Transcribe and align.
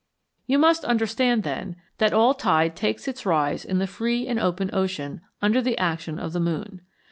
You 0.47 0.57
must 0.57 0.83
understand, 0.83 1.43
then, 1.43 1.75
that 1.99 2.11
all 2.11 2.33
tide 2.33 2.75
takes 2.75 3.07
its 3.07 3.23
rise 3.23 3.63
in 3.63 3.77
the 3.77 3.85
free 3.85 4.25
and 4.27 4.39
open 4.39 4.71
ocean 4.73 5.21
under 5.43 5.61
the 5.61 5.77
action 5.77 6.17
of 6.17 6.33
the 6.33 6.39
moon. 6.39 6.81